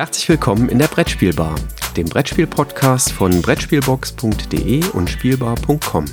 [0.00, 1.56] Herzlich willkommen in der Brettspielbar,
[1.94, 6.06] dem Brettspiel-Podcast von Brettspielbox.de und Spielbar.com.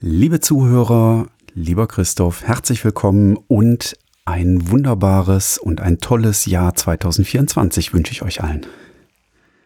[0.00, 3.96] Liebe Zuhörer, lieber Christoph, herzlich willkommen und
[4.26, 8.66] ein wunderbares und ein tolles Jahr 2024 wünsche ich euch allen.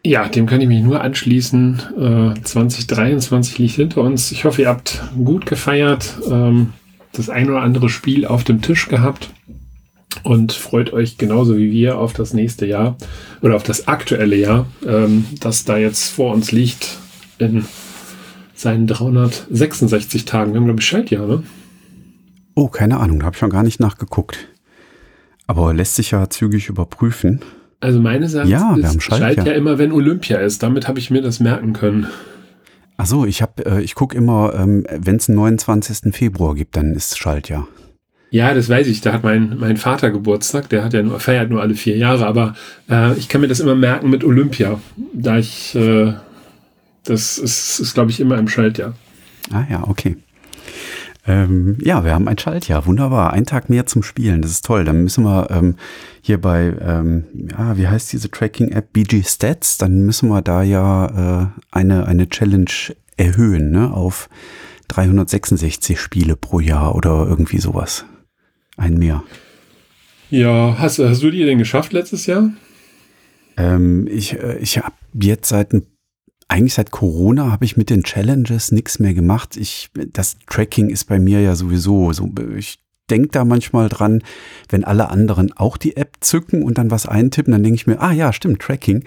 [0.03, 2.35] Ja, dem kann ich mich nur anschließen.
[2.37, 4.31] Äh, 2023 liegt hinter uns.
[4.31, 6.73] Ich hoffe, ihr habt gut gefeiert, ähm,
[7.11, 9.29] das ein oder andere Spiel auf dem Tisch gehabt
[10.23, 12.97] und freut euch genauso wie wir auf das nächste Jahr
[13.41, 16.97] oder auf das aktuelle Jahr, ähm, das da jetzt vor uns liegt
[17.37, 17.65] in
[18.53, 20.53] seinen 366 Tagen.
[20.53, 21.43] Wir haben, glaube ich, Schaltjahr, ne?
[22.55, 24.37] Oh, keine Ahnung, da habe ich schon gar nicht nachgeguckt.
[25.47, 27.41] Aber lässt sich ja zügig überprüfen.
[27.79, 29.33] Also meine Sache ja, ist, wir haben Schaltjahr.
[29.33, 30.63] Schaltjahr immer, wenn Olympia ist.
[30.63, 32.07] Damit habe ich mir das merken können.
[32.97, 36.13] Ach so, ich habe, äh, ich gucke immer, ähm, wenn es einen 29.
[36.13, 37.67] Februar gibt, dann ist Schaltjahr.
[38.31, 39.01] Ja, das weiß ich.
[39.01, 40.69] Da hat mein, mein Vater Geburtstag.
[40.69, 42.27] Der hat ja nur, feiert nur alle vier Jahre.
[42.27, 42.55] Aber
[42.89, 44.79] äh, ich kann mir das immer merken mit Olympia.
[45.13, 46.13] Da ich, äh,
[47.05, 48.93] das ist, ist glaube ich, immer im Schaltjahr.
[49.51, 50.17] Ah ja, okay.
[51.27, 52.85] Ähm, ja, wir haben ein Schaltjahr.
[52.85, 53.33] Wunderbar.
[53.33, 54.41] Ein Tag mehr zum Spielen.
[54.41, 54.85] Das ist toll.
[54.85, 55.75] Dann müssen wir ähm,
[56.21, 58.93] hier bei, ähm, ja, wie heißt diese Tracking-App?
[58.93, 59.77] BG Stats.
[59.77, 62.71] Dann müssen wir da ja äh, eine, eine Challenge
[63.17, 63.93] erhöhen, ne?
[63.93, 64.29] Auf
[64.87, 68.05] 366 Spiele pro Jahr oder irgendwie sowas.
[68.77, 69.23] Ein mehr.
[70.29, 72.49] Ja, hast, hast du die denn geschafft letztes Jahr?
[73.57, 75.85] Ähm, ich äh, ich habe jetzt seit ein
[76.49, 79.55] eigentlich seit Corona habe ich mit den Challenges nichts mehr gemacht.
[79.55, 82.29] Ich, das Tracking ist bei mir ja sowieso so.
[82.57, 82.79] Ich
[83.09, 84.23] denke da manchmal dran,
[84.67, 88.01] wenn alle anderen auch die App zücken und dann was eintippen, dann denke ich mir,
[88.01, 89.03] ah ja, stimmt, Tracking.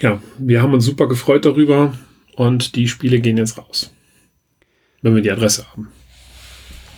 [0.00, 1.94] ja, wir haben uns super gefreut darüber
[2.36, 3.92] und die Spiele gehen jetzt raus,
[5.02, 5.88] wenn wir die Adresse haben.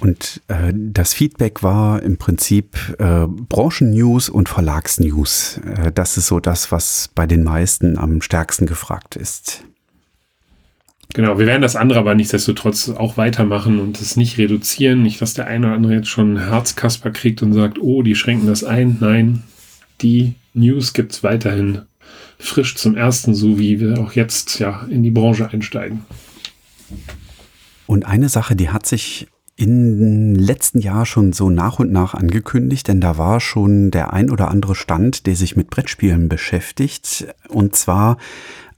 [0.00, 5.60] Und äh, das Feedback war im Prinzip äh, Branchennews und Verlagsnews.
[5.64, 9.62] Äh, das ist so das, was bei den meisten am stärksten gefragt ist.
[11.14, 15.02] Genau, wir werden das andere aber nichtsdestotrotz auch weitermachen und es nicht reduzieren.
[15.02, 18.48] Nicht, dass der eine oder andere jetzt schon Herzkasper kriegt und sagt, oh, die schränken
[18.48, 18.96] das ein.
[18.98, 19.44] Nein,
[20.00, 21.82] die News gibt es weiterhin
[22.42, 26.04] frisch zum ersten, so wie wir auch jetzt ja in die Branche einsteigen.
[27.86, 32.88] Und eine Sache, die hat sich im letzten Jahr schon so nach und nach angekündigt,
[32.88, 37.26] denn da war schon der ein oder andere Stand, der sich mit Brettspielen beschäftigt.
[37.48, 38.16] Und zwar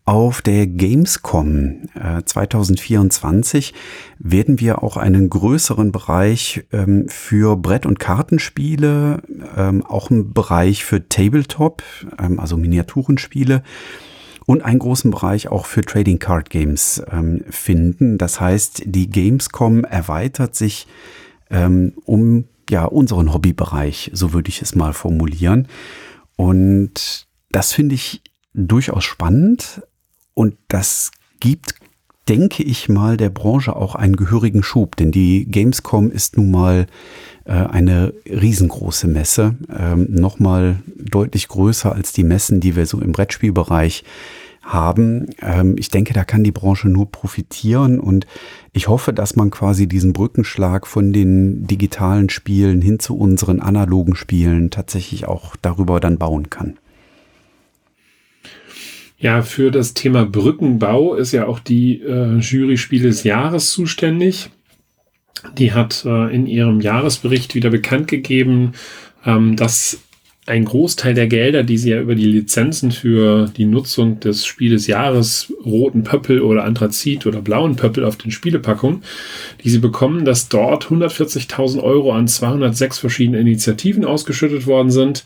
[0.06, 3.72] auf der Gamescom äh, 2024
[4.18, 9.22] werden wir auch einen größeren Bereich ähm, für Brett- und Kartenspiele,
[9.56, 11.82] ähm, auch einen Bereich für Tabletop,
[12.18, 13.62] ähm, also Miniaturenspiele
[14.44, 17.02] und einen großen Bereich auch für Trading Card Games
[17.48, 18.18] finden.
[18.18, 20.86] Das heißt, die Gamescom erweitert sich
[22.04, 25.66] um ja unseren Hobbybereich, so würde ich es mal formulieren.
[26.36, 28.20] Und das finde ich
[28.52, 29.80] durchaus spannend,
[30.34, 31.10] und das
[31.40, 31.74] gibt
[32.28, 36.86] denke ich mal, der Branche auch einen gehörigen Schub, denn die Gamescom ist nun mal
[37.44, 43.12] äh, eine riesengroße Messe, ähm, nochmal deutlich größer als die Messen, die wir so im
[43.12, 44.04] Brettspielbereich
[44.62, 45.26] haben.
[45.42, 48.26] Ähm, ich denke, da kann die Branche nur profitieren und
[48.72, 54.16] ich hoffe, dass man quasi diesen Brückenschlag von den digitalen Spielen hin zu unseren analogen
[54.16, 56.78] Spielen tatsächlich auch darüber dann bauen kann.
[59.24, 64.50] Ja, für das Thema Brückenbau ist ja auch die äh, Jury Spiel des Jahres zuständig.
[65.56, 68.72] Die hat äh, in ihrem Jahresbericht wieder bekannt gegeben,
[69.24, 70.02] ähm, dass
[70.44, 74.72] ein Großteil der Gelder, die sie ja über die Lizenzen für die Nutzung des Spiel
[74.72, 79.04] des Jahres, roten Pöppel oder Anthrazit oder blauen Pöppel auf den Spielepackungen,
[79.64, 85.24] die sie bekommen, dass dort 140.000 Euro an 206 verschiedene Initiativen ausgeschüttet worden sind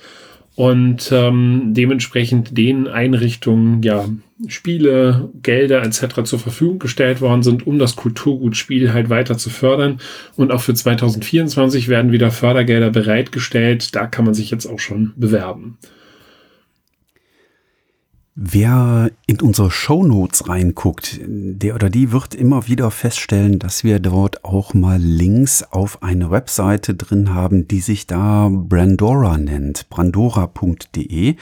[0.58, 4.08] und ähm, dementsprechend den Einrichtungen ja
[4.48, 6.24] Spiele, Gelder etc.
[6.24, 10.00] zur Verfügung gestellt worden sind, um das Kulturgutspiel halt weiter zu fördern.
[10.34, 13.94] Und auch für 2024 werden wieder Fördergelder bereitgestellt.
[13.94, 15.78] Da kann man sich jetzt auch schon bewerben.
[18.40, 24.44] Wer in unsere Shownotes reinguckt, der oder die wird immer wieder feststellen, dass wir dort
[24.44, 31.34] auch mal Links auf eine Webseite drin haben, die sich da Brandora nennt, brandora.de.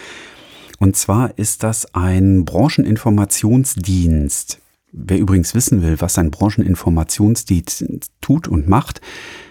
[0.78, 4.62] Und zwar ist das ein Brancheninformationsdienst.
[4.92, 9.02] Wer übrigens wissen will, was ein Brancheninformationsdienst tut und macht,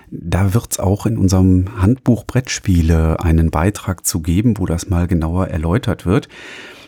[0.09, 5.05] da wird es auch in unserem Handbuch Brettspiele einen Beitrag zu geben, wo das mal
[5.05, 6.27] genauer erläutert wird.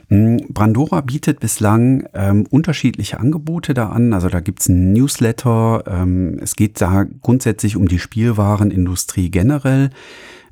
[0.10, 4.14] Hm, Brandora bietet bislang ähm, unterschiedliche Angebote da an.
[4.14, 5.84] Also da gibt's ein Newsletter.
[5.86, 9.90] Ähm, es geht da grundsätzlich um die Spielwarenindustrie generell.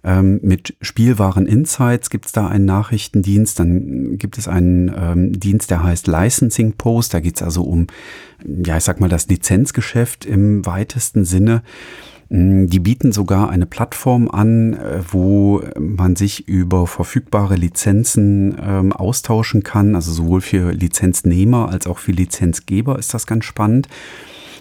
[0.03, 3.57] Ähm, mit Spielwaren Insights gibt's da einen Nachrichtendienst.
[3.57, 7.13] Dann gibt es einen ähm, Dienst, der heißt Licensing Post.
[7.13, 7.87] Da geht's also um,
[8.45, 11.63] ja, ich sag mal, das Lizenzgeschäft im weitesten Sinne.
[12.29, 18.93] Mm, die bieten sogar eine Plattform an, äh, wo man sich über verfügbare Lizenzen ähm,
[18.93, 19.95] austauschen kann.
[19.95, 23.87] Also sowohl für Lizenznehmer als auch für Lizenzgeber ist das ganz spannend.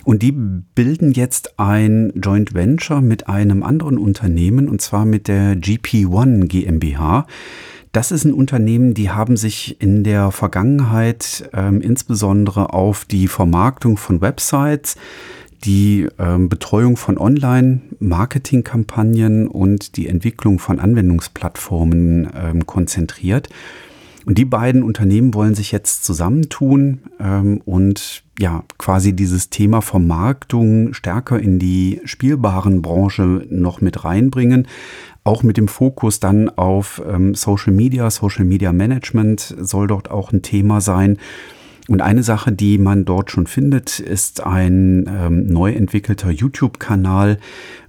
[0.05, 5.57] Und die bilden jetzt ein Joint Venture mit einem anderen Unternehmen, und zwar mit der
[5.57, 7.27] GP1 GmbH.
[7.93, 13.97] Das ist ein Unternehmen, die haben sich in der Vergangenheit ähm, insbesondere auf die Vermarktung
[13.97, 14.97] von Websites,
[15.65, 23.49] die ähm, Betreuung von Online-Marketing-Kampagnen und die Entwicklung von Anwendungsplattformen ähm, konzentriert.
[24.27, 30.95] Und die beiden Unternehmen wollen sich jetzt zusammentun ähm, und ja quasi dieses Thema Vermarktung
[30.95, 34.67] stärker in die spielbaren Branche noch mit reinbringen.
[35.25, 40.33] Auch mit dem Fokus dann auf ähm, Social Media, Social Media Management soll dort auch
[40.33, 41.19] ein Thema sein.
[41.87, 47.39] Und eine Sache, die man dort schon findet, ist ein ähm, neu entwickelter YouTube-Kanal,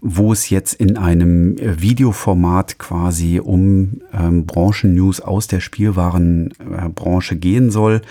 [0.01, 7.38] wo es jetzt in einem äh, Videoformat quasi um ähm, Branchen-News aus der Spielwarenbranche äh,
[7.38, 8.01] gehen soll.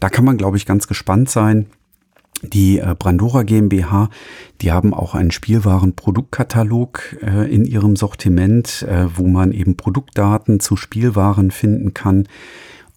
[0.00, 1.66] Da kann man, glaube ich, ganz gespannt sein.
[2.42, 4.08] Die äh, Brandora GmbH,
[4.62, 10.76] die haben auch einen Spielwaren-Produktkatalog äh, in ihrem Sortiment, äh, wo man eben Produktdaten zu
[10.76, 12.26] Spielwaren finden kann.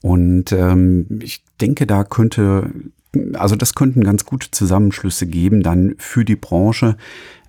[0.02, 2.70] Und ähm, ich denke, da könnte,
[3.34, 6.98] also das könnten ganz gute Zusammenschlüsse geben, dann für die Branche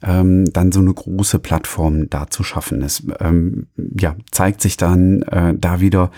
[0.03, 2.83] ähm, dann so eine große Plattform da zu schaffen.
[2.83, 6.11] Es ähm, ja, zeigt sich dann äh, da wieder,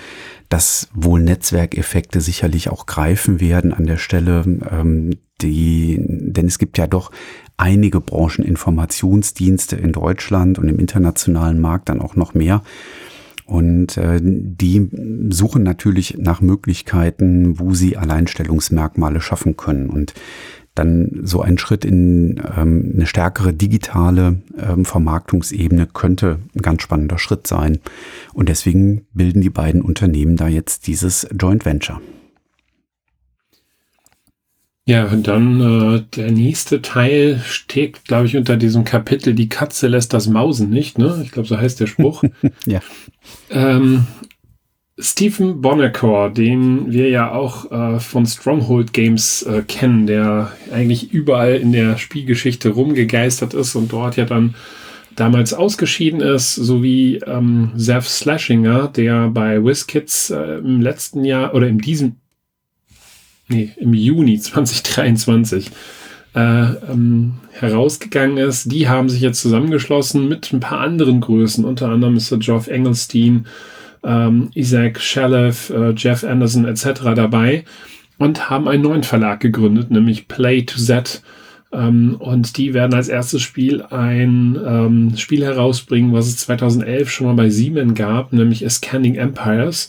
[0.48, 6.78] dass wohl Netzwerkeffekte sicherlich auch greifen werden an der Stelle, ähm, die, denn es gibt
[6.78, 7.12] ja doch
[7.56, 12.62] einige Brancheninformationsdienste in Deutschland und im internationalen Markt dann auch noch mehr.
[13.48, 14.90] Und äh, die
[15.30, 19.88] suchen natürlich nach Möglichkeiten, wo sie Alleinstellungsmerkmale schaffen können.
[19.88, 20.12] Und
[20.74, 27.18] dann so ein Schritt in ähm, eine stärkere digitale ähm, Vermarktungsebene könnte ein ganz spannender
[27.18, 27.78] Schritt sein.
[28.34, 32.02] Und deswegen bilden die beiden Unternehmen da jetzt dieses Joint Venture.
[34.88, 39.86] Ja, und dann äh, der nächste Teil steht, glaube ich, unter diesem Kapitel Die Katze
[39.86, 40.96] lässt das Mausen nicht.
[40.96, 41.20] Ne?
[41.22, 42.22] Ich glaube, so heißt der Spruch.
[42.64, 42.80] ja.
[43.50, 44.06] Ähm,
[44.98, 51.56] Stephen Bonacor, den wir ja auch äh, von Stronghold Games äh, kennen, der eigentlich überall
[51.56, 54.54] in der Spielgeschichte rumgegeistert ist und dort ja dann
[55.16, 61.66] damals ausgeschieden ist, sowie ähm, Zev Slashinger, der bei WizKids äh, im letzten Jahr oder
[61.68, 62.16] in diesem
[63.48, 65.70] nee, im Juni 2023
[66.34, 68.70] äh, ähm, herausgegangen ist.
[68.70, 72.38] Die haben sich jetzt zusammengeschlossen mit ein paar anderen Größen, unter anderem Mr.
[72.38, 73.46] Geoff Engelstein,
[74.04, 77.14] ähm, Isaac Shalev, äh, Jeff Anderson etc.
[77.14, 77.64] dabei.
[78.20, 81.22] und haben einen neuen Verlag gegründet, nämlich Play to Z.
[81.72, 87.26] Ähm, und die werden als erstes Spiel ein ähm, Spiel herausbringen, was es 2011 schon
[87.28, 89.88] mal bei Siemens gab, nämlich A Scanning Empires.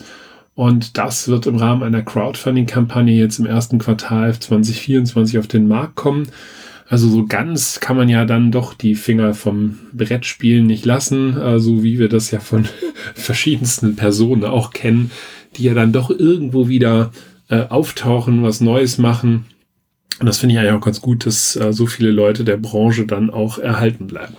[0.59, 5.95] Und das wird im Rahmen einer Crowdfunding-Kampagne jetzt im ersten Quartal 2024 auf den Markt
[5.95, 6.27] kommen.
[6.89, 11.41] Also so ganz kann man ja dann doch die Finger vom Brettspielen nicht lassen, so
[11.41, 12.67] also wie wir das ja von
[13.15, 15.11] verschiedensten Personen auch kennen,
[15.55, 17.13] die ja dann doch irgendwo wieder
[17.47, 19.45] äh, auftauchen, was Neues machen.
[20.19, 23.05] Und das finde ich eigentlich auch ganz gut, dass äh, so viele Leute der Branche
[23.05, 24.35] dann auch erhalten bleiben.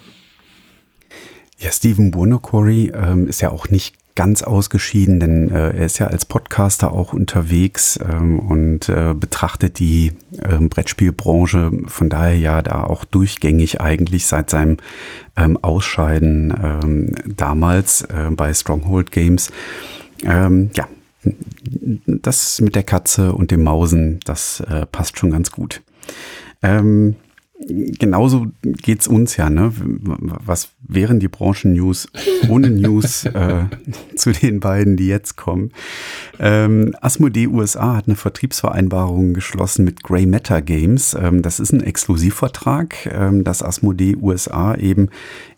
[1.58, 6.08] Ja, Stephen Buonocore ähm, ist ja auch nicht ganz ausgeschieden, denn äh, er ist ja
[6.08, 12.84] als Podcaster auch unterwegs ähm, und äh, betrachtet die äh, Brettspielbranche von daher ja da
[12.84, 14.78] auch durchgängig eigentlich seit seinem
[15.36, 19.50] ähm, Ausscheiden ähm, damals äh, bei Stronghold Games.
[20.24, 20.86] Ähm, ja,
[22.06, 25.82] das mit der Katze und dem Mausen, das äh, passt schon ganz gut.
[26.62, 27.16] Ähm,
[27.66, 29.72] genauso geht's uns ja, ne?
[29.74, 32.08] Was wären die Branchen-News
[32.48, 33.64] ohne News äh,
[34.16, 35.70] zu den beiden, die jetzt kommen?
[36.38, 41.14] Ähm, Asmodee USA hat eine Vertriebsvereinbarung geschlossen mit Grey Matter Games.
[41.14, 45.08] Ähm, das ist ein Exklusivvertrag, ähm, dass Asmodee USA eben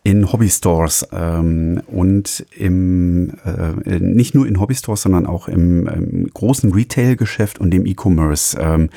[0.04, 6.72] in Hobbystores ähm, und im äh, nicht nur in Hobbystores, sondern auch im, im großen
[6.72, 8.90] Retail-Geschäft und dem E-Commerce ähm,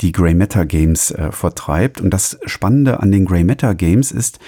[0.00, 2.00] die Grey Matter Games äh, vertreibt.
[2.00, 4.38] Und das Spannende an den Grey Matter Games ist,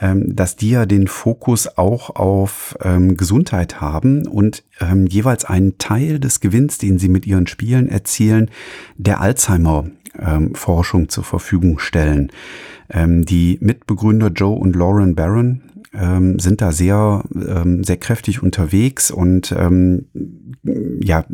[0.00, 5.76] ähm, dass die ja den Fokus auch auf ähm, Gesundheit haben und ähm, jeweils einen
[5.78, 8.48] Teil des Gewinns, den sie mit ihren Spielen erzielen,
[8.96, 10.54] der Alzheimer-Forschung ähm,
[11.08, 12.32] zur Verfügung stellen.
[12.90, 15.62] Ähm, die Mitbegründer Joe und Lauren Barron
[15.92, 20.06] ähm, sind da sehr, ähm, sehr kräftig unterwegs und ähm,
[21.00, 21.24] ja,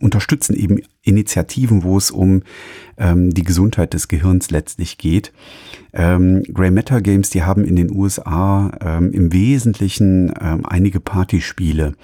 [0.00, 2.42] unterstützen eben Initiativen, wo es um
[2.98, 5.32] ähm, die Gesundheit des Gehirns letztlich geht.
[5.92, 11.94] Ähm, Grey Matter Games, die haben in den USA ähm, im Wesentlichen ähm, einige Partyspiele.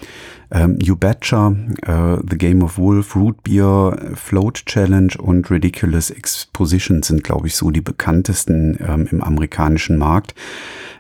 [0.51, 7.03] Ähm, you Betcha, äh, The Game of Wolf, Root Beer, Float Challenge und Ridiculous Exposition
[7.03, 10.35] sind, glaube ich, so die bekanntesten ähm, im amerikanischen Markt.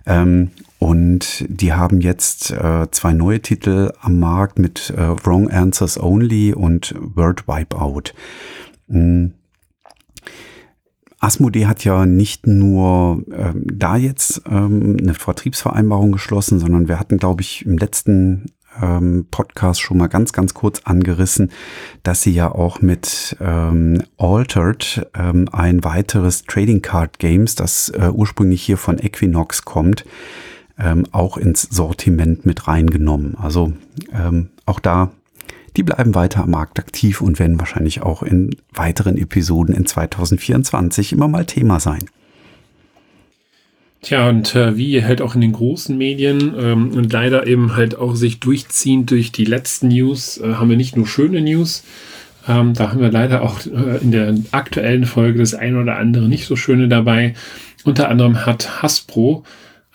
[0.06, 5.96] Ähm, und die haben jetzt äh, zwei neue Titel am Markt mit äh, Wrong Answers
[5.96, 8.12] Only und Word Wipeout.
[8.88, 9.32] Mhm.
[11.22, 17.16] Asmodee hat ja nicht nur ähm, da jetzt ähm, eine Vertriebsvereinbarung geschlossen, sondern wir hatten,
[17.16, 18.46] glaube ich, im letzten
[18.80, 21.52] ähm, Podcast schon mal ganz, ganz kurz angerissen,
[22.02, 28.08] dass sie ja auch mit ähm, Altered ähm, ein weiteres Trading Card Games, das äh,
[28.12, 30.04] ursprünglich hier von Equinox kommt,
[30.76, 33.36] ähm, auch ins Sortiment mit reingenommen.
[33.36, 33.72] Also
[34.12, 35.12] ähm, auch da
[35.76, 41.12] die bleiben weiter am Markt aktiv und werden wahrscheinlich auch in weiteren Episoden in 2024
[41.12, 42.04] immer mal Thema sein.
[44.02, 47.96] Tja, und äh, wie halt auch in den großen Medien ähm, und leider eben halt
[47.96, 51.84] auch sich durchziehend durch die letzten News, äh, haben wir nicht nur schöne News,
[52.48, 56.28] ähm, da haben wir leider auch äh, in der aktuellen Folge das ein oder andere
[56.28, 57.34] nicht so schöne dabei.
[57.84, 59.44] Unter anderem hat Hasbro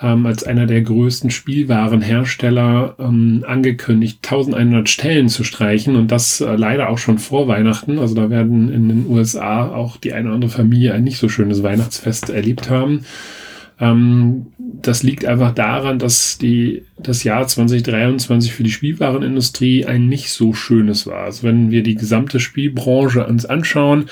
[0.02, 6.56] ähm, als einer der größten Spielwarenhersteller ähm, angekündigt, 1100 Stellen zu streichen und das äh,
[6.56, 7.98] leider auch schon vor Weihnachten.
[8.00, 11.30] Also da werden in den USA auch die eine oder andere Familie ein nicht so
[11.30, 13.06] schönes Weihnachtsfest erlebt haben.
[13.80, 20.30] Ähm, das liegt einfach daran, dass die, das Jahr 2023 für die Spielwarenindustrie ein nicht
[20.30, 21.24] so schönes war.
[21.24, 24.06] Also wenn wir die gesamte Spielbranche uns anschauen,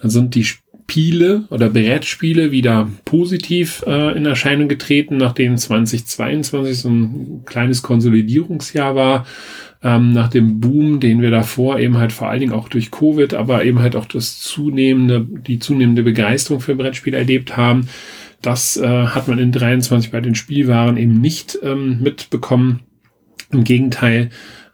[0.00, 0.46] dann sind die
[0.92, 8.94] Spiele oder Brettspiele wieder positiv äh, in Erscheinung getreten, nachdem 2022 so ein kleines Konsolidierungsjahr
[8.94, 9.26] war.
[9.82, 13.32] Ähm, nach dem Boom, den wir davor eben halt vor allen Dingen auch durch Covid,
[13.32, 17.88] aber eben halt auch das zunehmende, die zunehmende Begeisterung für Brettspiele erlebt haben.
[18.42, 22.80] Das äh, hat man in 23 bei den Spielwaren eben nicht ähm, mitbekommen.
[23.50, 24.28] Im Gegenteil,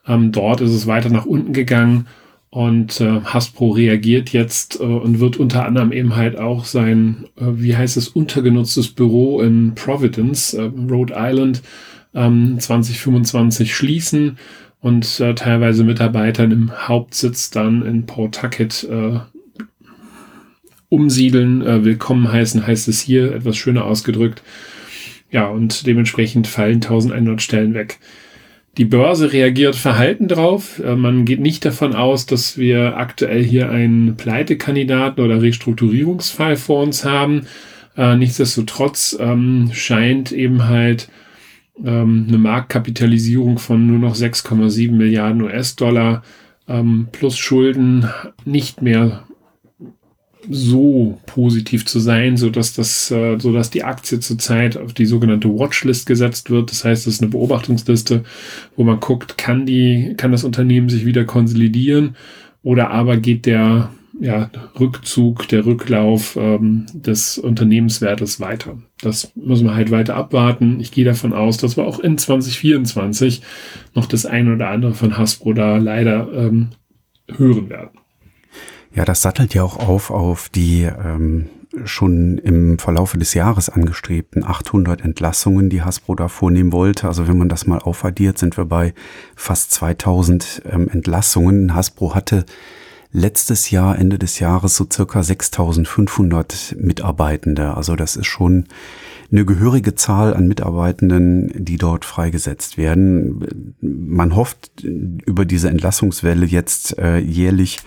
[0.04, 2.06] ähm, dort ist es weiter nach unten gegangen
[2.50, 7.44] und äh, Hasbro reagiert jetzt äh, und wird unter anderem eben halt auch sein, äh,
[7.46, 11.62] wie heißt es, untergenutztes Büro in Providence, äh, Rhode Island,
[12.14, 14.38] ähm, 2025 schließen
[14.80, 19.18] und äh, teilweise Mitarbeitern im Hauptsitz dann in Pawtucket äh,
[20.88, 21.60] umsiedeln.
[21.62, 24.42] Äh, willkommen heißen heißt es hier, etwas schöner ausgedrückt.
[25.30, 27.98] Ja, und dementsprechend fallen 1100 Stellen weg.
[28.78, 30.80] Die Börse reagiert verhalten drauf.
[30.82, 36.82] Äh, man geht nicht davon aus, dass wir aktuell hier einen Pleitekandidaten oder Restrukturierungsfall vor
[36.84, 37.46] uns haben.
[37.96, 41.08] Äh, nichtsdestotrotz ähm, scheint eben halt
[41.84, 46.22] ähm, eine Marktkapitalisierung von nur noch 6,7 Milliarden US-Dollar
[46.68, 48.08] ähm, plus Schulden
[48.44, 49.24] nicht mehr
[50.48, 55.06] so positiv zu sein, so dass das, äh, so dass die Aktie zurzeit auf die
[55.06, 56.70] sogenannte Watchlist gesetzt wird.
[56.70, 58.24] Das heißt, es ist eine Beobachtungsliste,
[58.76, 62.16] wo man guckt, kann die, kann das Unternehmen sich wieder konsolidieren
[62.62, 63.90] oder aber geht der
[64.20, 68.78] ja, Rückzug, der Rücklauf ähm, des Unternehmenswertes weiter.
[69.00, 70.80] Das müssen wir halt weiter abwarten.
[70.80, 73.42] Ich gehe davon aus, dass wir auch in 2024
[73.94, 76.70] noch das ein oder andere von Hasbro da leider ähm,
[77.28, 77.97] hören werden.
[78.98, 81.46] Ja, das sattelt ja auch auf auf die ähm,
[81.84, 87.06] schon im Verlaufe des Jahres angestrebten 800 Entlassungen, die Hasbro da vornehmen wollte.
[87.06, 88.94] Also wenn man das mal aufaddiert, sind wir bei
[89.36, 91.76] fast 2000 ähm, Entlassungen.
[91.76, 92.44] Hasbro hatte
[93.12, 97.76] letztes Jahr, Ende des Jahres, so circa 6500 Mitarbeitende.
[97.76, 98.64] Also das ist schon
[99.30, 103.76] eine gehörige Zahl an Mitarbeitenden, die dort freigesetzt werden.
[103.80, 107.78] Man hofft über diese Entlassungswelle jetzt äh, jährlich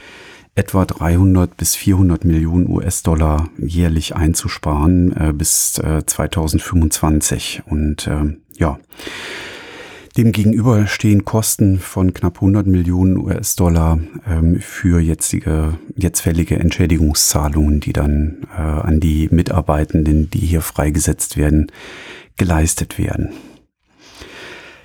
[0.56, 7.64] etwa 300 bis 400 Millionen US-Dollar jährlich einzusparen äh, bis äh, 2025.
[7.66, 8.80] Und äh, ja,
[10.18, 17.94] Demgegenüber stehen Kosten von knapp 100 Millionen US-Dollar ähm, für jetzige, jetzt fällige Entschädigungszahlungen, die
[17.94, 21.72] dann äh, an die Mitarbeitenden, die hier freigesetzt werden,
[22.36, 23.30] geleistet werden.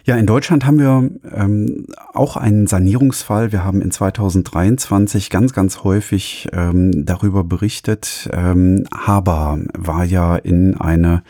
[0.06, 3.50] Ja, in Deutschland haben wir ähm, auch einen Sanierungsfall.
[3.50, 8.30] Wir haben in 2023 ganz, ganz häufig ähm, darüber berichtet.
[8.32, 11.24] Ähm, Haber war ja in eine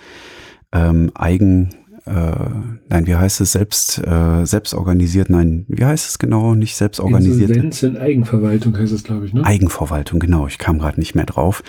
[0.72, 1.70] ähm, Eigen
[2.08, 7.00] nein, wie heißt es, selbst, äh, selbst organisiert, nein, wie heißt es genau, nicht selbst
[7.00, 7.50] organisiert?
[7.50, 9.44] Insolvenz in Eigenverwaltung heißt es, glaube ich, ne?
[9.44, 11.64] Eigenverwaltung, genau, ich kam gerade nicht mehr drauf,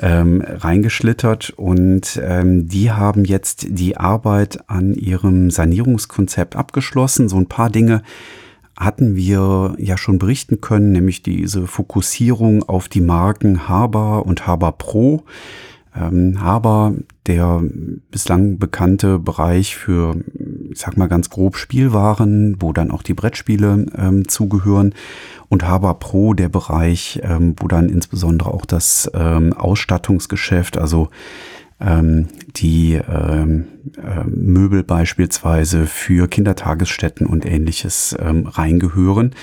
[0.00, 7.46] ähm, reingeschlittert und ähm, die haben jetzt die Arbeit an ihrem Sanierungskonzept abgeschlossen, so ein
[7.46, 8.02] paar Dinge,
[8.76, 14.72] hatten wir ja schon berichten können, nämlich diese Fokussierung auf die Marken Haber und Haber
[14.72, 15.22] Pro.
[15.94, 16.94] Ähm, Haber,
[17.26, 17.62] der
[18.10, 20.16] bislang bekannte Bereich für,
[20.70, 24.94] ich sag mal ganz grob Spielwaren, wo dann auch die Brettspiele ähm, zugehören.
[25.48, 31.08] Und Haber Pro, der Bereich, ähm, wo dann insbesondere auch das ähm, Ausstattungsgeschäft, also
[31.80, 33.64] ähm, die ähm,
[33.96, 39.34] äh, Möbel beispielsweise für Kindertagesstätten und ähnliches reingehören.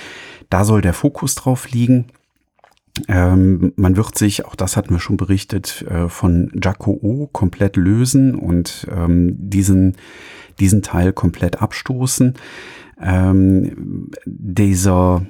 [0.49, 2.05] Da soll der Fokus drauf liegen.
[3.07, 7.75] Ähm, man wird sich, auch das hatten wir schon berichtet, äh, von Jaco O komplett
[7.75, 9.95] lösen und ähm, diesen,
[10.59, 12.33] diesen Teil komplett abstoßen.
[13.01, 15.25] Ähm, dieser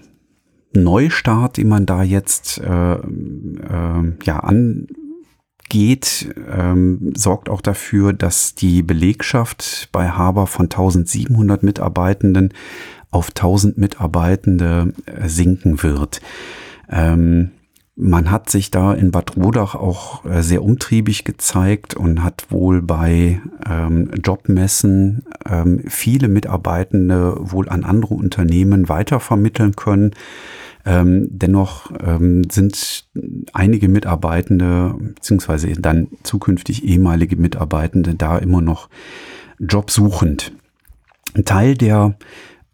[0.74, 8.84] Neustart, den man da jetzt äh, äh, ja angeht, ähm, sorgt auch dafür, dass die
[8.84, 12.54] Belegschaft bei Haber von 1700 Mitarbeitenden
[13.10, 16.22] auf 1000 Mitarbeitende äh, sinken wird.
[16.90, 17.52] Ähm,
[18.00, 22.84] man hat sich da in Bad Rodach auch äh, sehr umtriebig gezeigt und hat wohl
[22.84, 30.12] bei ähm, Jobmessen ähm, viele Mitarbeitende wohl an andere Unternehmen weitervermitteln können.
[30.86, 33.08] Ähm, dennoch ähm, sind
[33.54, 38.90] einige Mitarbeitende beziehungsweise dann zukünftig ehemalige Mitarbeitende da immer noch
[39.60, 40.54] jobsuchend.
[41.34, 42.16] Ein Teil der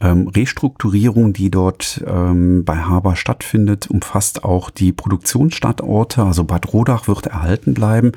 [0.04, 6.24] ähm, Restrukturierung, die dort ähm, bei Haber stattfindet, umfasst auch die Produktionsstandorte.
[6.24, 8.12] Also Bad Rodach wird erhalten bleiben.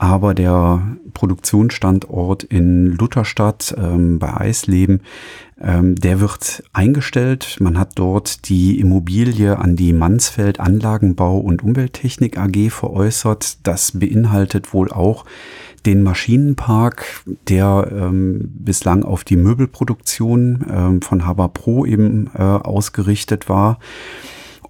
[0.00, 5.02] Aber der Produktionsstandort in Lutherstadt ähm, bei Eisleben,
[5.60, 7.58] ähm, der wird eingestellt.
[7.60, 13.58] Man hat dort die Immobilie an die Mansfeld Anlagenbau und Umwelttechnik AG veräußert.
[13.66, 15.26] Das beinhaltet wohl auch
[15.84, 17.04] den Maschinenpark,
[17.50, 23.78] der ähm, bislang auf die Möbelproduktion ähm, von Haber Pro eben äh, ausgerichtet war.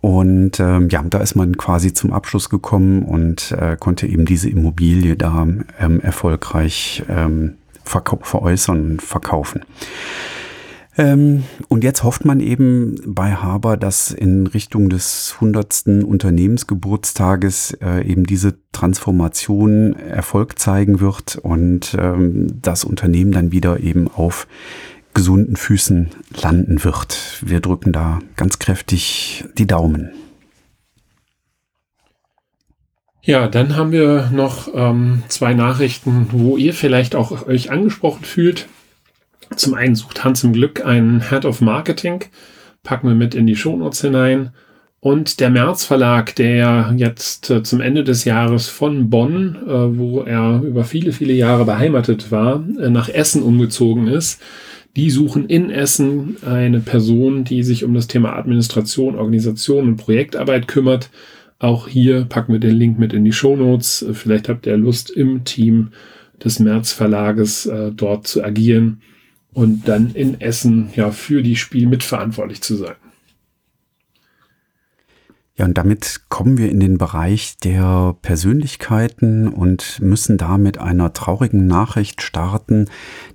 [0.01, 4.49] Und ähm, ja, da ist man quasi zum Abschluss gekommen und äh, konnte eben diese
[4.49, 5.47] Immobilie da
[5.79, 9.63] ähm, erfolgreich ähm, veräußern und verkaufen.
[10.97, 16.05] Ähm, und jetzt hofft man eben bei Haber, dass in Richtung des 100.
[16.05, 24.09] Unternehmensgeburtstages äh, eben diese Transformation Erfolg zeigen wird und ähm, das Unternehmen dann wieder eben
[24.09, 24.47] auf
[25.15, 27.43] gesunden Füßen landen wird.
[27.43, 30.11] Wir drücken da ganz kräftig die Daumen.
[33.23, 38.67] Ja, dann haben wir noch ähm, zwei Nachrichten, wo ihr vielleicht auch euch angesprochen fühlt.
[39.57, 42.25] Zum einen sucht Hans im Glück einen Head of Marketing,
[42.83, 44.53] packen wir mit in die Shownotes hinein.
[45.01, 50.21] Und der März Verlag, der jetzt äh, zum Ende des Jahres von Bonn, äh, wo
[50.21, 54.43] er über viele, viele Jahre beheimatet war, äh, nach Essen umgezogen ist,
[54.97, 60.67] die suchen in Essen eine Person, die sich um das Thema Administration, Organisation und Projektarbeit
[60.67, 61.11] kümmert.
[61.59, 64.05] Auch hier packen wir den Link mit in die Show Notes.
[64.13, 65.91] Vielleicht habt ihr Lust im Team
[66.43, 69.03] des März Verlages äh, dort zu agieren
[69.53, 72.95] und dann in Essen ja für die Spiel mitverantwortlich zu sein.
[75.61, 81.13] Ja, und damit kommen wir in den Bereich der Persönlichkeiten und müssen da mit einer
[81.13, 82.87] traurigen Nachricht starten,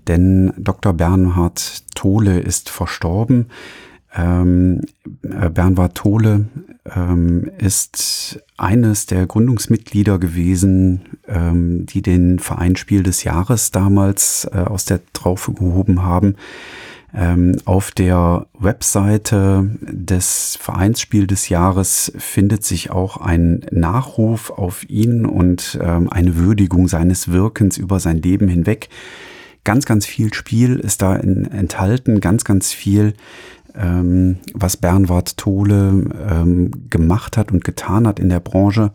[0.08, 0.94] denn Dr.
[0.94, 3.46] Bernhard Tole ist verstorben.
[4.16, 4.82] Ähm,
[5.22, 6.48] äh, Bernhard Tole
[6.96, 14.58] ähm, ist eines der Gründungsmitglieder gewesen, ähm, die den Verein Spiel des Jahres damals äh,
[14.62, 16.38] aus der Traufe gehoben haben.
[17.18, 25.26] Ähm, auf der Webseite des Vereinsspiel des Jahres findet sich auch ein Nachruf auf ihn
[25.26, 28.90] und ähm, eine Würdigung seines Wirkens über sein Leben hinweg.
[29.64, 33.14] Ganz, ganz viel Spiel ist da in, enthalten, ganz, ganz viel
[33.74, 36.06] ähm, was Bernward Tole
[36.90, 38.92] gemacht hat und getan hat in der Branche.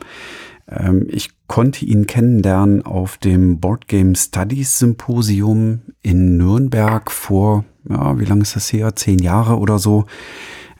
[1.08, 8.24] Ich konnte ihn kennenlernen auf dem Board Game Studies Symposium in Nürnberg vor, ja, wie
[8.24, 8.94] lange ist das her?
[8.94, 10.06] Zehn Jahre oder so.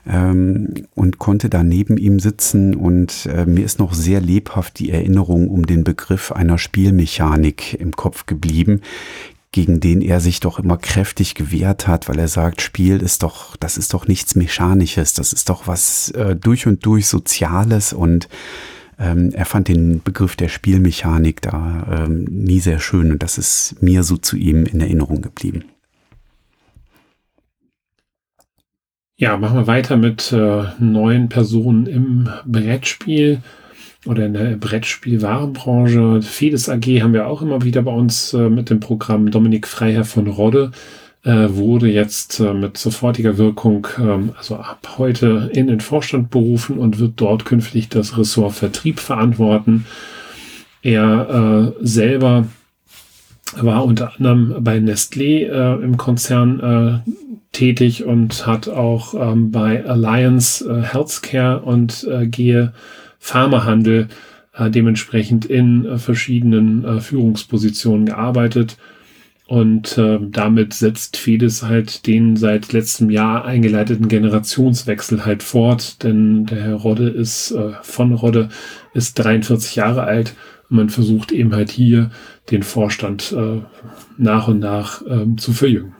[0.07, 4.91] Ähm, und konnte da neben ihm sitzen und äh, mir ist noch sehr lebhaft die
[4.91, 8.79] Erinnerung um den Begriff einer Spielmechanik im Kopf geblieben,
[9.51, 13.57] gegen den er sich doch immer kräftig gewehrt hat, weil er sagt, Spiel ist doch,
[13.57, 18.29] das ist doch nichts Mechanisches, das ist doch was äh, durch und durch Soziales und
[19.01, 23.81] ähm, er fand den Begriff der Spielmechanik da ähm, nie sehr schön und das ist
[23.81, 25.63] mir so zu ihm in Erinnerung geblieben.
[29.17, 33.41] Ja, machen wir weiter mit äh, neuen Personen im Brettspiel
[34.05, 36.21] oder in der Brettspielwarenbranche.
[36.21, 40.05] Fedes AG haben wir auch immer wieder bei uns äh, mit dem Programm Dominik Freiherr
[40.05, 40.71] von Rodde
[41.23, 46.99] wurde jetzt äh, mit sofortiger Wirkung, ähm, also ab heute in den Vorstand berufen und
[46.99, 49.85] wird dort künftig das Ressort Vertrieb verantworten.
[50.81, 52.47] Er äh, selber
[53.55, 57.11] war unter anderem bei Nestlé äh, im Konzern äh,
[57.51, 62.73] tätig und hat auch ähm, bei Alliance äh, Healthcare und äh, Gehe
[63.19, 64.07] Pharmahandel
[64.53, 68.77] äh, dementsprechend in äh, verschiedenen äh, Führungspositionen gearbeitet.
[69.51, 76.45] Und äh, damit setzt Fides halt den seit letztem Jahr eingeleiteten Generationswechsel halt fort, denn
[76.45, 78.47] der Herr Rodde ist äh, von Rodde
[78.93, 80.35] ist 43 Jahre alt
[80.69, 82.11] und man versucht eben halt hier
[82.49, 83.59] den Vorstand äh,
[84.17, 85.95] nach und nach äh, zu verjüngen.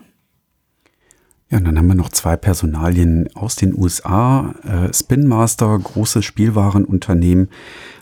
[1.50, 4.54] Ja, und dann haben wir noch zwei Personalien aus den USA.
[4.64, 7.50] Äh, Spin Master, großes Spielwarenunternehmen,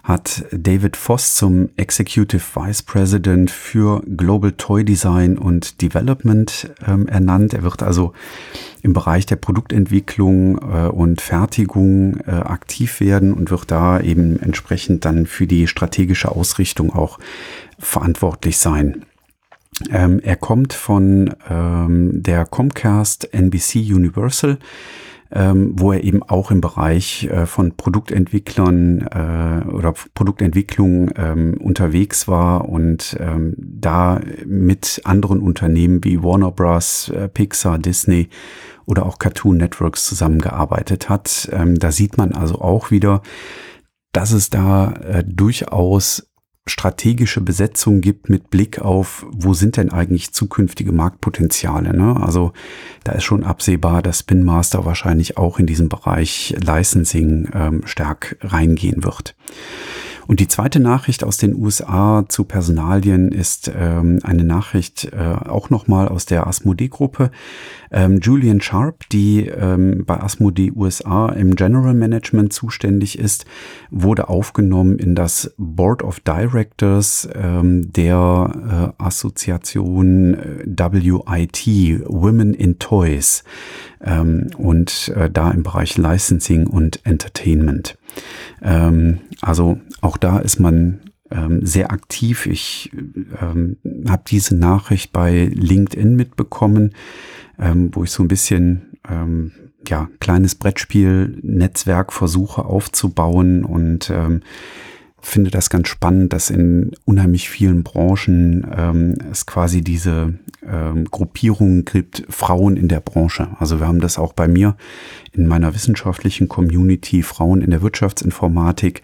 [0.03, 7.55] hat David Voss zum Executive Vice President für Global Toy Design und Development ähm, ernannt.
[7.55, 8.13] Er wird also
[8.83, 15.05] im Bereich der Produktentwicklung äh, und Fertigung äh, aktiv werden und wird da eben entsprechend
[15.05, 17.19] dann für die strategische Ausrichtung auch
[17.79, 19.05] verantwortlich sein.
[19.91, 24.59] Ähm, er kommt von ähm, der Comcast NBC Universal,
[25.33, 32.27] ähm, wo er eben auch im Bereich äh, von Produktentwicklern äh, oder Produktentwicklung ähm, unterwegs
[32.27, 38.29] war und ähm, da mit anderen Unternehmen wie Warner Bros., äh, Pixar, Disney
[38.87, 41.49] oder auch Cartoon Networks zusammengearbeitet hat.
[41.53, 43.23] Da sieht man also auch wieder,
[44.11, 46.30] dass es da durchaus
[46.71, 51.97] strategische Besetzung gibt mit Blick auf, wo sind denn eigentlich zukünftige Marktpotenziale.
[51.97, 52.17] Ne?
[52.21, 52.53] Also
[53.05, 58.37] da ist schon absehbar, dass Spin Master wahrscheinlich auch in diesem Bereich Licensing ähm, stark
[58.41, 59.35] reingehen wird.
[60.31, 65.71] Und die zweite Nachricht aus den USA zu Personalien ist ähm, eine Nachricht äh, auch
[65.71, 67.33] nochmal aus der Asmodee-Gruppe.
[67.91, 73.45] Ähm, Julian Sharp, die ähm, bei Asmodee USA im General Management zuständig ist,
[73.91, 82.79] wurde aufgenommen in das Board of Directors ähm, der äh, Assoziation äh, WIT, Women in
[82.79, 83.43] Toys,
[84.01, 87.99] ähm, und äh, da im Bereich Licensing und Entertainment.
[88.63, 92.47] Ähm, also auch da ist man ähm, sehr aktiv.
[92.47, 92.91] Ich
[93.41, 93.77] ähm,
[94.09, 96.95] habe diese Nachricht bei LinkedIn mitbekommen,
[97.59, 99.53] ähm, wo ich so ein bisschen ähm,
[99.87, 104.43] ja kleines Brettspiel-Netzwerk versuche aufzubauen und ähm,
[105.23, 110.35] finde das ganz spannend, dass in unheimlich vielen Branchen ähm, es quasi diese
[110.67, 113.49] ähm, Gruppierungen gibt, Frauen in der Branche.
[113.59, 114.77] Also wir haben das auch bei mir
[115.33, 119.03] in meiner wissenschaftlichen Community, Frauen in der Wirtschaftsinformatik.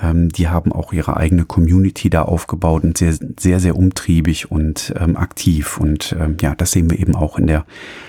[0.00, 4.94] Ähm, die haben auch ihre eigene Community da aufgebaut und sehr, sehr, sehr umtriebig und
[4.98, 5.78] ähm, aktiv.
[5.78, 7.66] Und ähm, ja, das sehen wir eben auch in der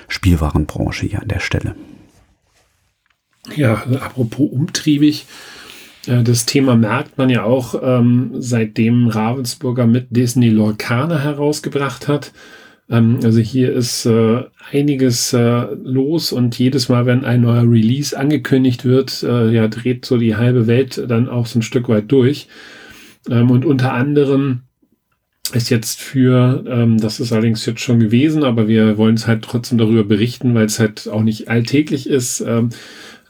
[0.07, 1.75] Spielwarenbranche hier an der Stelle.
[3.55, 5.25] Ja, apropos umtriebig
[6.07, 12.31] das Thema merkt man ja auch, ähm, seitdem Ravensburger mit Disney Lorcaner herausgebracht hat.
[12.89, 18.17] Ähm, also hier ist äh, einiges äh, los und jedes Mal, wenn ein neuer Release
[18.17, 22.11] angekündigt wird, äh, ja, dreht so die halbe Welt dann auch so ein Stück weit
[22.11, 22.47] durch.
[23.29, 24.61] Ähm, und unter anderem
[25.53, 29.43] ist jetzt für, ähm, das ist allerdings jetzt schon gewesen, aber wir wollen es halt
[29.43, 32.69] trotzdem darüber berichten, weil es halt auch nicht alltäglich ist, ähm,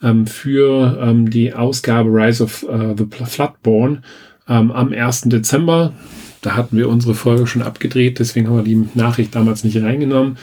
[0.03, 4.03] ähm, für ähm, die Ausgabe Rise of uh, the Floodborn
[4.47, 5.21] ähm, am 1.
[5.23, 5.93] Dezember.
[6.41, 10.38] Da hatten wir unsere Folge schon abgedreht, deswegen haben wir die Nachricht damals nicht reingenommen.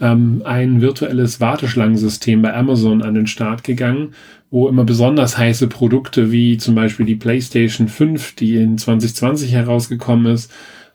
[0.00, 4.14] Ähm, ein virtuelles Warteschlangensystem bei Amazon an den Start gegangen,
[4.50, 10.32] wo immer besonders heiße Produkte wie zum Beispiel die PlayStation 5, die in 2020 herausgekommen
[10.32, 10.52] ist,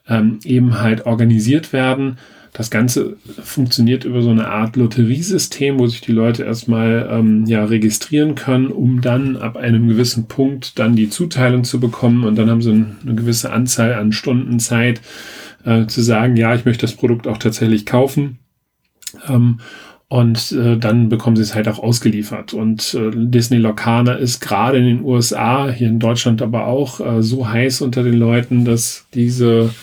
[0.08, 2.18] ähm, eben halt organisiert werden.
[2.54, 7.66] Das Ganze funktioniert über so eine Art Lotteriesystem, wo sich die Leute erstmal ähm, ja,
[7.66, 12.52] registrieren können, um dann ab einem gewissen Punkt dann die Zuteilung zu bekommen und dann
[12.52, 15.02] haben sie eine gewisse Anzahl an Stunden Zeit
[15.66, 18.38] äh, zu sagen, ja, ich möchte das Produkt auch tatsächlich kaufen.
[19.28, 19.60] Ähm,
[20.10, 22.54] und äh, dann bekommen sie es halt auch ausgeliefert.
[22.54, 27.24] Und äh, Disney Locana ist gerade in den USA, hier in Deutschland aber auch, äh,
[27.24, 29.74] so heiß unter den Leuten, dass diese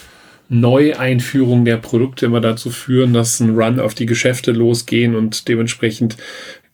[0.50, 6.16] Neueinführung der Produkte immer dazu führen, dass ein Run auf die Geschäfte losgehen und dementsprechend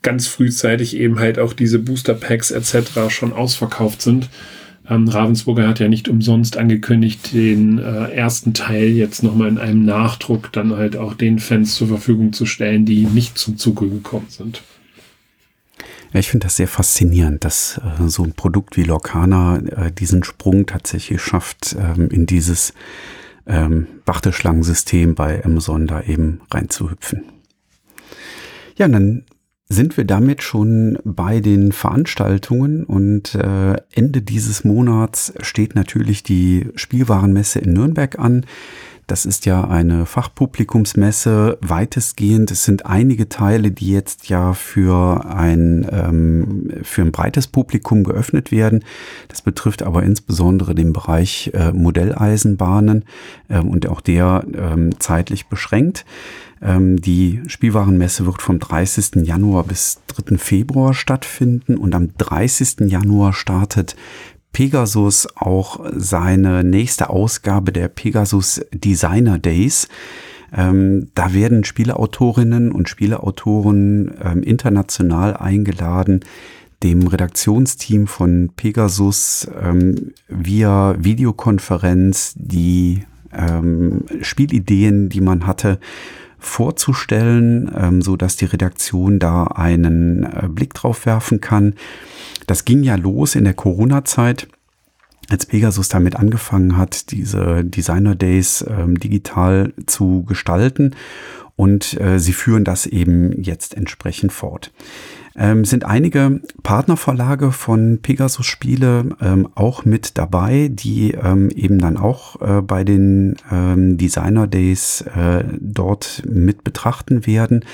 [0.03, 3.11] ganz frühzeitig eben halt auch diese Booster Packs etc.
[3.11, 4.29] schon ausverkauft sind.
[4.89, 9.85] Ähm, Ravensburger hat ja nicht umsonst angekündigt, den äh, ersten Teil jetzt nochmal in einem
[9.85, 14.29] Nachdruck dann halt auch den Fans zur Verfügung zu stellen, die nicht zum Zuge gekommen
[14.29, 14.63] sind.
[16.13, 20.25] Ja, ich finde das sehr faszinierend, dass äh, so ein Produkt wie Lorcana äh, diesen
[20.25, 22.73] Sprung tatsächlich schafft ähm, in dieses
[23.47, 27.25] ähm, Warteschlangensystem bei Amazon da eben reinzuhüpfen.
[28.77, 29.25] Ja, dann
[29.69, 36.69] sind wir damit schon bei den Veranstaltungen und äh, Ende dieses Monats steht natürlich die
[36.77, 38.47] Spielwarenmesse in Nürnberg an.
[39.07, 42.51] Das ist ja eine Fachpublikumsmesse weitestgehend.
[42.51, 48.51] Es sind einige Teile, die jetzt ja für ein, ähm, für ein breites Publikum geöffnet
[48.51, 48.85] werden.
[49.29, 53.05] Das betrifft aber insbesondere den Bereich äh, Modelleisenbahnen
[53.49, 56.05] äh, und auch der ähm, zeitlich beschränkt.
[56.61, 59.25] Ähm, die Spielwarenmesse wird vom 30.
[59.27, 60.37] Januar bis 3.
[60.39, 62.91] Februar stattfinden und am 30.
[62.91, 63.95] Januar startet
[64.53, 69.89] Pegasus auch seine nächste Ausgabe der Pegasus Designer Days.
[70.57, 76.21] Ähm, da werden Spieleautorinnen und Spieleautoren ähm, international eingeladen,
[76.83, 85.79] dem Redaktionsteam von Pegasus ähm, via Videokonferenz die ähm, Spielideen, die man hatte,
[86.39, 91.75] vorzustellen, ähm, so dass die Redaktion da einen äh, Blick drauf werfen kann.
[92.47, 94.49] Das ging ja los in der Corona-Zeit
[95.29, 100.95] als Pegasus damit angefangen hat, diese Designer Days ähm, digital zu gestalten.
[101.57, 104.73] Und äh, sie führen das eben jetzt entsprechend fort.
[105.39, 111.99] Ähm, sind einige Partnerverlage von Pegasus Spiele ähm, auch mit dabei, die ähm, eben dann
[111.99, 117.65] auch äh, bei den ähm, Designer Days äh, dort mit betrachten werden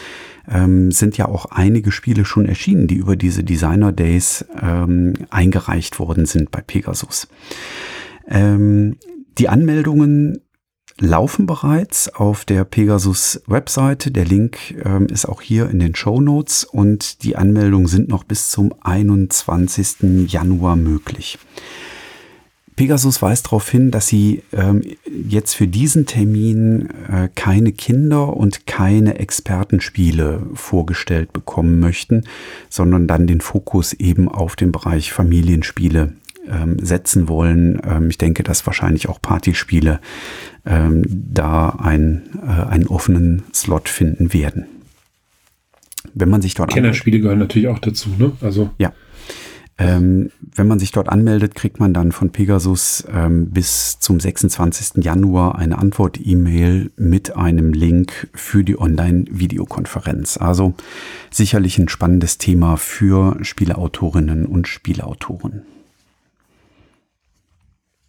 [0.50, 6.00] ähm, sind ja auch einige Spiele schon erschienen, die über diese Designer Days ähm, eingereicht
[6.00, 7.28] worden sind bei Pegasus.
[8.28, 10.38] Die Anmeldungen
[10.98, 14.10] laufen bereits auf der Pegasus Webseite.
[14.10, 18.24] Der Link ähm, ist auch hier in den Show Notes und die Anmeldungen sind noch
[18.24, 20.30] bis zum 21.
[20.30, 21.38] Januar möglich.
[22.74, 24.82] Pegasus weist darauf hin, dass sie ähm,
[25.28, 32.24] jetzt für diesen Termin äh, keine Kinder- und keine Expertenspiele vorgestellt bekommen möchten,
[32.70, 36.14] sondern dann den Fokus eben auf den Bereich Familienspiele
[36.48, 37.80] ähm, setzen wollen.
[37.84, 40.00] Ähm, ich denke, dass wahrscheinlich auch Partyspiele
[40.64, 44.66] ähm, da ein, äh, einen offenen Slot finden werden.
[46.14, 48.32] Wenn man sich dort Kennerspiele gehören natürlich auch dazu, ne?
[48.40, 48.92] Also ja.
[49.78, 55.02] Ähm, wenn man sich dort anmeldet, kriegt man dann von Pegasus ähm, bis zum 26.
[55.02, 60.36] Januar eine Antwort-E-Mail mit einem Link für die Online-Videokonferenz.
[60.36, 60.74] Also
[61.30, 65.62] sicherlich ein spannendes Thema für Spieleautorinnen und Spieleautoren.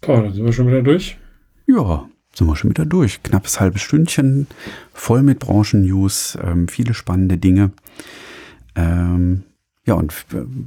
[0.08, 1.18] Oh, dann sind wir schon wieder durch.
[1.66, 3.24] Ja, sind wir schon wieder durch.
[3.24, 4.48] Knappes halbes Stündchen,
[4.94, 7.72] voll mit Branchen-News, ähm, viele spannende Dinge.
[8.76, 9.44] Ähm,
[9.86, 10.13] ja, und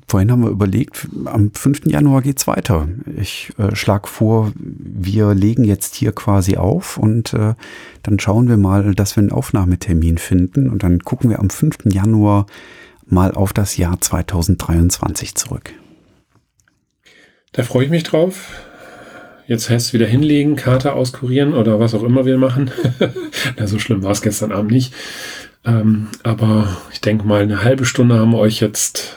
[0.06, 1.86] vorhin haben wir überlegt, am 5.
[1.86, 2.86] Januar geht's weiter.
[3.16, 7.54] Ich äh, schlage vor, wir legen jetzt hier quasi auf und äh,
[8.02, 11.86] dann schauen wir mal, dass wir einen Aufnahmetermin finden und dann gucken wir am 5.
[11.86, 12.46] Januar
[13.06, 15.72] mal auf das Jahr 2023 zurück.
[17.52, 18.50] Da freue ich mich drauf.
[19.46, 22.70] Jetzt heißt es wieder hinlegen, Karte auskurieren oder was auch immer wir machen.
[23.56, 24.92] Na, so schlimm war es gestern Abend nicht.
[25.64, 29.16] Ähm, aber ich denke mal, eine halbe Stunde haben wir euch jetzt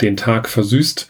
[0.00, 1.08] den Tag versüßt.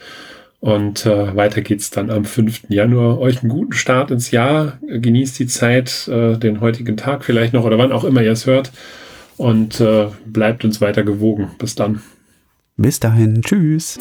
[0.61, 2.69] Und äh, weiter geht's dann am 5.
[2.69, 3.19] Januar.
[3.19, 4.79] Euch einen guten Start ins Jahr.
[4.87, 8.47] Genießt die Zeit, äh, den heutigen Tag vielleicht noch oder wann auch immer ihr es
[8.47, 8.71] hört.
[9.37, 11.51] Und äh, bleibt uns weiter gewogen.
[11.59, 12.01] Bis dann.
[12.77, 13.43] Bis dahin.
[13.43, 13.99] Tschüss.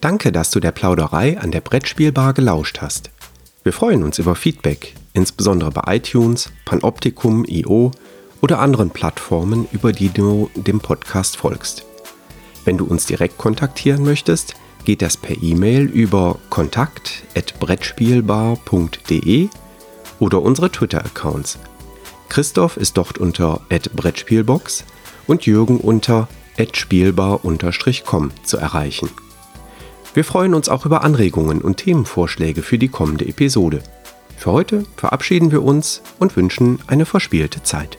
[0.00, 3.10] Danke, dass du der Plauderei an der Brettspielbar gelauscht hast.
[3.64, 7.90] Wir freuen uns über Feedback, insbesondere bei iTunes, Panoptikum, IO
[8.40, 11.84] oder anderen Plattformen, über die du dem Podcast folgst.
[12.64, 19.48] Wenn du uns direkt kontaktieren möchtest, geht das per E-Mail über kontakt@brettspielbar.de
[20.20, 21.58] oder unsere Twitter-Accounts.
[22.28, 24.84] Christoph ist dort unter @brettspielbox
[25.26, 26.28] und Jürgen unter
[26.72, 29.10] @spielbar_com zu erreichen.
[30.14, 33.82] Wir freuen uns auch über Anregungen und Themenvorschläge für die kommende Episode.
[34.36, 37.98] Für heute verabschieden wir uns und wünschen eine verspielte Zeit.